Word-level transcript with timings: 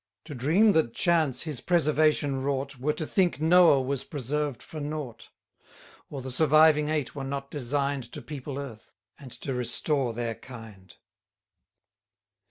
100 0.25 0.25
To 0.25 0.45
dream 0.45 0.71
that 0.71 0.95
Chance 0.95 1.43
his 1.43 1.61
preservation 1.61 2.41
wrought, 2.41 2.77
Were 2.79 2.91
to 2.93 3.05
think 3.05 3.39
Noah 3.39 3.83
was 3.83 4.03
preserved 4.03 4.63
for 4.63 4.79
nought; 4.79 5.29
Or 6.09 6.23
the 6.23 6.31
surviving 6.31 6.89
eight 6.89 7.13
were 7.13 7.23
not 7.23 7.51
design'd 7.51 8.11
To 8.13 8.21
people 8.23 8.57
Earth, 8.57 8.95
and 9.19 9.29
to 9.33 9.53
restore 9.53 10.13
their 10.15 10.33
kind. 10.33 10.95